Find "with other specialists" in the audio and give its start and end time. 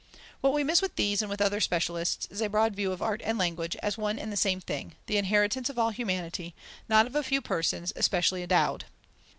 1.29-2.27